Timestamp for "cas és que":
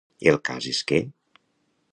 0.49-1.03